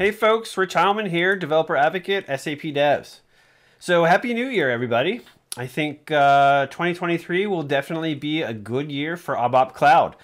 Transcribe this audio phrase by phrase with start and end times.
[0.00, 3.20] Hey folks, Rich Heilman here, developer advocate, SAP Devs.
[3.78, 5.20] So happy new year, everybody.
[5.58, 10.16] I think uh, 2023 will definitely be a good year for ABAP Cloud.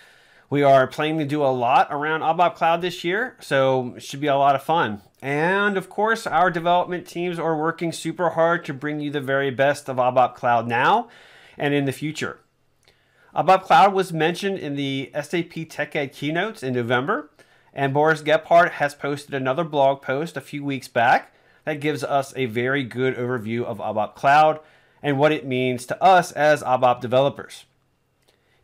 [0.49, 4.23] We are planning to do a lot around ABAP Cloud this year, so it should
[4.23, 5.03] be a lot of fun.
[5.21, 9.51] And of course, our development teams are working super hard to bring you the very
[9.51, 11.11] best of ABAP Cloud now
[11.59, 12.41] and in the future.
[13.35, 17.29] ABAP Cloud was mentioned in the SAP TechEd keynotes in November,
[17.77, 22.33] and Boris Gebhardt has posted another blog post a few weeks back that gives us
[22.35, 24.61] a very good overview of ABAP Cloud
[25.03, 27.67] and what it means to us as ABAP developers.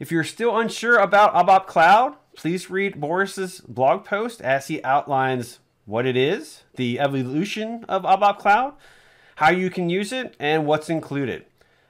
[0.01, 5.59] If you're still unsure about ABAP Cloud, please read Boris's blog post as he outlines
[5.85, 8.73] what it is, the evolution of ABAP Cloud,
[9.37, 11.45] how you can use it, and what's included.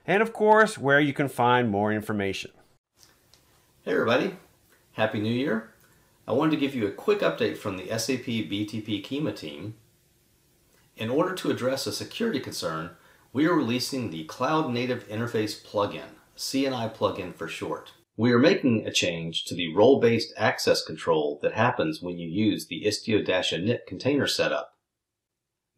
[0.09, 2.51] And of course, where you can find more information.
[3.85, 4.37] Hey everybody,
[4.95, 5.72] Happy New Year.
[6.27, 9.75] I wanted to give you a quick update from the SAP BTP Kyma team.
[10.97, 12.91] In order to address a security concern,
[13.33, 17.93] we are releasing the Cloud Native Interface plugin, CNI plugin for short.
[18.17, 22.67] We are making a change to the role-based access control that happens when you use
[22.67, 24.75] the istio-init container setup.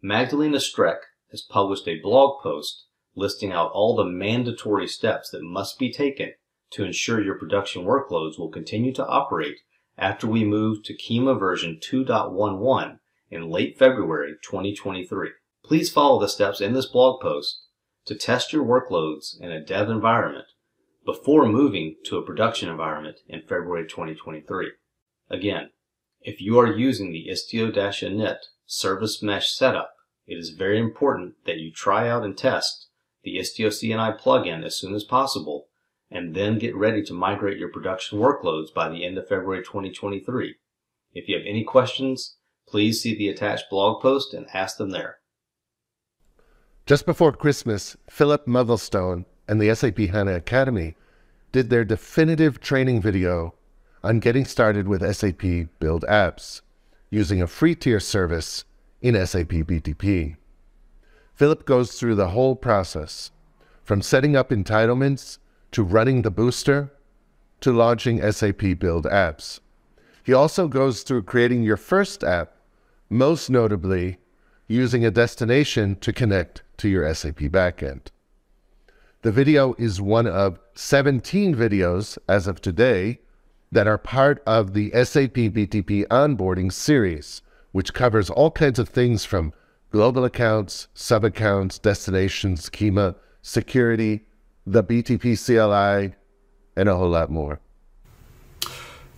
[0.03, 0.99] Magdalena Streck
[1.31, 2.85] has published a blog post
[3.17, 6.33] listing out all the mandatory steps that must be taken
[6.73, 9.61] to ensure your production workloads will continue to operate
[9.97, 12.99] after we move to Kyma version 2.11
[13.31, 15.31] in late February 2023.
[15.65, 17.63] Please follow the steps in this blog post
[18.07, 20.47] to test your workloads in a dev environment
[21.05, 24.73] before moving to a production environment in February 2023.
[25.31, 25.71] Again,
[26.21, 29.95] if you are using the istio-init service mesh setup,
[30.27, 32.89] it is very important that you try out and test
[33.23, 35.69] the Istio CNI plugin as soon as possible
[36.11, 40.55] and then get ready to migrate your production workloads by the end of February 2023.
[41.13, 42.37] If you have any questions,
[42.69, 45.19] please see the attached blog post and ask them there.
[46.87, 50.97] Just before Christmas, Philip Mugglestone and the SAP HANA Academy
[51.53, 53.55] did their definitive training video
[54.03, 56.61] on getting started with SAP Build Apps
[57.11, 58.65] using a free tier service
[59.01, 60.37] in SAP BTP.
[61.35, 63.31] Philip goes through the whole process
[63.83, 65.39] from setting up entitlements
[65.75, 66.93] to running the booster
[67.61, 69.59] to launching SAP Build Apps.
[70.23, 72.55] He also goes through creating your first app,
[73.11, 74.19] most notably
[74.69, 78.07] using a destination to connect to your SAP backend.
[79.23, 83.19] The video is one of 17 videos as of today
[83.73, 87.43] that are part of the SAP BTP onboarding series,
[87.73, 89.53] which covers all kinds of things from
[89.91, 94.25] global accounts, sub accounts, destinations, schema, security,
[94.67, 96.15] the BTP CLI,
[96.77, 97.61] and a whole lot more.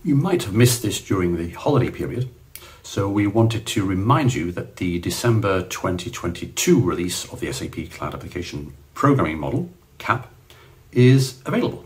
[0.03, 2.29] You might have missed this during the holiday period,
[2.83, 8.13] so we wanted to remind you that the December 2022 release of the SAP Cloud
[8.13, 10.31] Application Programming Model, CAP,
[10.91, 11.85] is available.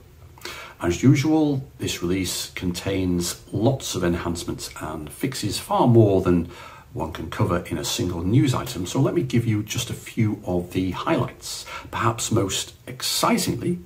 [0.82, 6.50] As usual, this release contains lots of enhancements and fixes far more than
[6.94, 9.94] one can cover in a single news item, so let me give you just a
[9.94, 11.66] few of the highlights.
[11.90, 13.80] Perhaps most excitingly,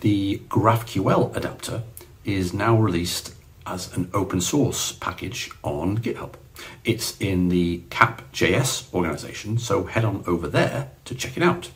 [0.00, 1.82] the GraphQL adapter
[2.24, 3.34] is now released
[3.66, 6.34] as an open source package on GitHub.
[6.84, 11.70] It's in the CAP.js organization, so head on over there to check it out.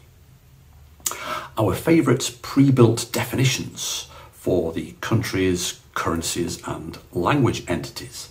[1.58, 8.30] Our favorite pre-built definitions for the countries, currencies, and language entities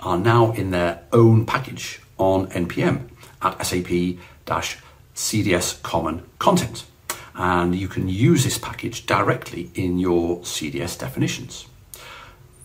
[0.00, 3.08] are now in their own package on NPM
[3.42, 4.22] at SAP-CDS
[5.82, 6.84] Common Content.
[7.34, 11.66] And you can use this package directly in your CDS definitions.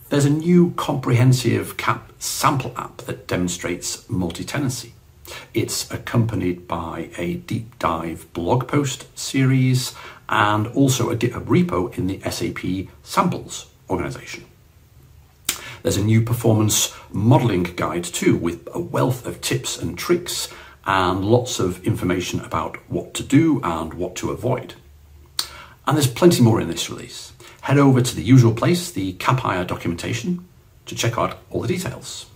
[0.08, 4.92] There's a new comprehensive CAP sample app that demonstrates multi-tenancy.
[5.52, 9.94] It's accompanied by a deep dive blog post series
[10.28, 14.44] and also a GitHub repo in the SAP samples organization.
[15.86, 20.48] There's a new performance modeling guide too, with a wealth of tips and tricks
[20.84, 24.74] and lots of information about what to do and what to avoid.
[25.86, 29.64] And there's plenty more in this release head over to the usual place, the Capire
[29.64, 30.48] documentation,
[30.86, 32.26] to check out all the details.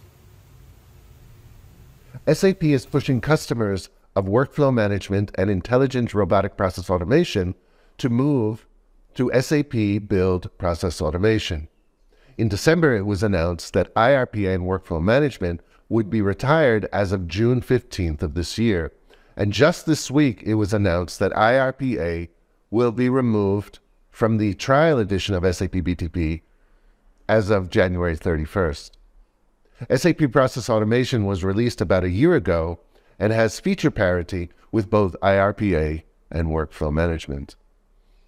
[2.32, 7.56] SAP is pushing customers of workflow management and intelligent robotic process automation
[7.98, 8.68] to move
[9.14, 11.66] to SAP Build Process Automation.
[12.40, 15.60] In December, it was announced that IRPA and workflow management
[15.90, 18.94] would be retired as of June 15th of this year.
[19.36, 22.30] And just this week, it was announced that IRPA
[22.70, 26.40] will be removed from the trial edition of SAP BTP
[27.28, 28.92] as of January 31st.
[29.94, 32.80] SAP Process Automation was released about a year ago
[33.18, 37.56] and has feature parity with both IRPA and workflow management.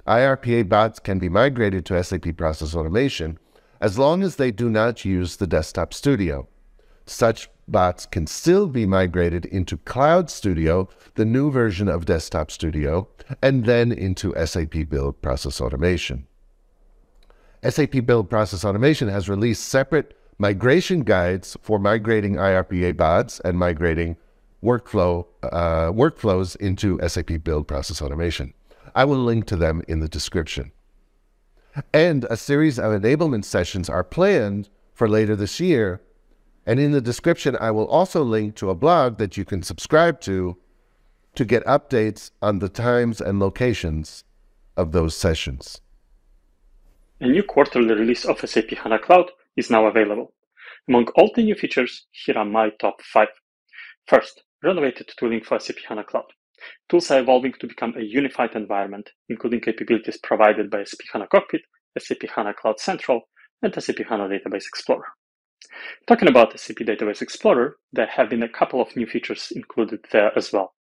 [0.07, 3.39] IRPA bots can be migrated to SAP Process Automation
[3.83, 6.49] as long as they do not use the Desktop Studio.
[7.05, 13.09] Such bots can still be migrated into Cloud Studio, the new version of Desktop Studio,
[13.43, 16.29] and then into SAP Build Process Automation.
[17.69, 24.17] SAP Build Process Automation has released separate migration guides for migrating IRPA bots and migrating
[24.63, 28.55] workflow uh, workflows into SAP Build Process Automation.
[28.95, 30.71] I will link to them in the description.
[31.93, 36.01] And a series of enablement sessions are planned for later this year.
[36.67, 40.21] And in the description, I will also link to a blog that you can subscribe
[40.23, 40.57] to
[41.35, 44.25] to get updates on the times and locations
[44.77, 45.81] of those sessions.
[47.21, 50.33] A new quarterly release of SAP HANA Cloud is now available.
[50.89, 53.29] Among all the new features, here are my top five.
[54.07, 56.33] First, renovated tooling for SAP HANA Cloud.
[56.89, 61.63] Tools are evolving to become a unified environment, including capabilities provided by SAP HANA Cockpit,
[61.99, 63.23] SAP HANA Cloud Central,
[63.63, 65.07] and SAP HANA Database Explorer.
[66.07, 70.37] Talking about SAP Database Explorer, there have been a couple of new features included there
[70.37, 70.75] as well,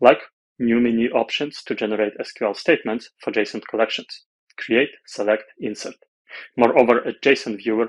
[0.00, 0.20] like
[0.58, 4.24] new menu options to generate SQL statements for JSON collections
[4.60, 5.94] create, select, insert.
[6.56, 7.88] Moreover, a JSON viewer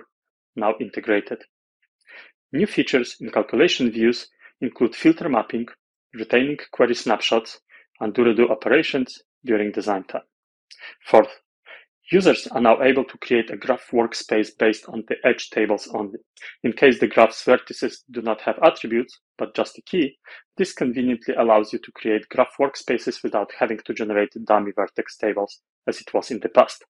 [0.55, 1.43] now integrated.
[2.51, 4.29] New features in calculation views
[4.61, 5.67] include filter mapping,
[6.13, 7.59] retaining query snapshots,
[7.99, 10.23] and do-redo operations during design time.
[11.05, 11.41] Fourth,
[12.11, 16.19] users are now able to create a graph workspace based on the edge tables only.
[16.63, 20.17] In case the graph's vertices do not have attributes, but just a key,
[20.57, 25.61] this conveniently allows you to create graph workspaces without having to generate dummy vertex tables
[25.87, 26.83] as it was in the past.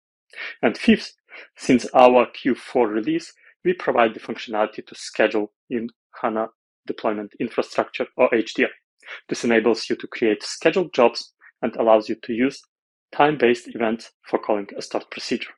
[0.62, 1.14] And fifth,
[1.56, 3.32] since our Q4 release,
[3.64, 5.88] we provide the functionality to schedule in
[6.20, 6.48] HANA
[6.86, 8.68] Deployment Infrastructure or HDI.
[9.28, 11.32] This enables you to create scheduled jobs
[11.62, 12.60] and allows you to use
[13.12, 15.52] time-based events for calling a start procedure.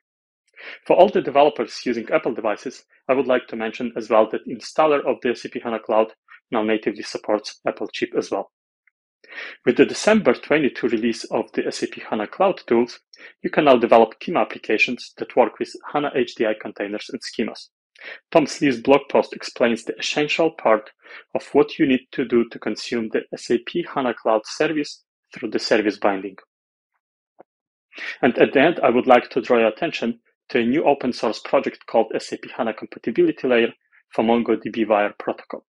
[0.85, 4.47] For all the developers using Apple devices, I would like to mention as well that
[4.47, 6.13] installer of the SAP HANA Cloud
[6.51, 8.51] now natively supports Apple chip as well.
[9.65, 12.99] With the December 22 release of the SAP HANA Cloud tools,
[13.41, 17.69] you can now develop Kyma applications that work with HANA HDI containers and schemas.
[18.31, 20.89] Tom Slee's blog post explains the essential part
[21.35, 25.03] of what you need to do to consume the SAP HANA Cloud service
[25.33, 26.35] through the service binding.
[28.21, 30.19] And at the end, I would like to draw your attention
[30.49, 33.73] to a new open source project called SAP HANA Compatibility Layer
[34.13, 35.65] for MongoDB Wire Protocol.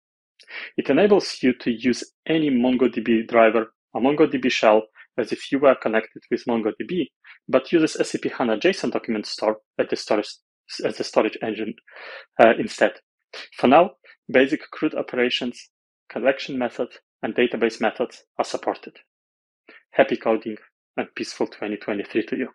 [0.77, 4.83] It enables you to use any MongoDB driver or MongoDB shell
[5.17, 7.07] as if you were connected with MongoDB,
[7.47, 10.29] but uses SAP HANA JSON document store as the storage,
[10.79, 11.73] as a storage engine
[12.41, 12.93] uh, instead.
[13.57, 13.91] For now,
[14.31, 15.69] basic CRUD operations,
[16.09, 18.97] collection methods, and database methods are supported.
[19.91, 20.57] Happy coding
[20.97, 22.49] and peaceful 2023 to you.